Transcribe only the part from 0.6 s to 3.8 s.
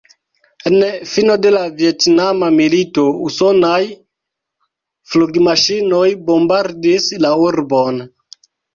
En fino de la Vjetnama milito usonaj